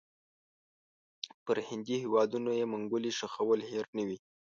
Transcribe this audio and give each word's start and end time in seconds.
پر 1.43 1.57
هندي 1.67 1.95
هیوادونو 2.03 2.49
یې 2.59 2.65
منګولې 2.71 3.11
ښخول 3.17 3.59
هېر 3.71 3.85
نه 3.97 4.03
وي. 4.07 4.17